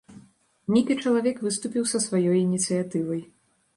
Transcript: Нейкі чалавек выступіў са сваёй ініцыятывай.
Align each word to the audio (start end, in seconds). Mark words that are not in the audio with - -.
Нейкі 0.75 0.95
чалавек 1.03 1.43
выступіў 1.47 1.83
са 1.93 2.01
сваёй 2.07 2.37
ініцыятывай. 2.47 3.21